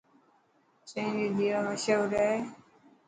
چين 0.87 1.11
ري 1.17 1.27
ديوار 1.37 1.63
مشهور 1.69 2.09
هي. 2.21 2.31